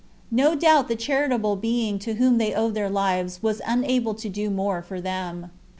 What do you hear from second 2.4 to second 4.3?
owed their lives was unable to